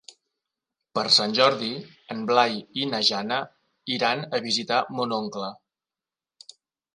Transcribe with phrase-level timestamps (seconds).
[0.99, 1.69] Per Sant Jordi
[2.15, 3.37] en Blai i na Jana
[3.99, 5.53] iran a visitar mon oncle.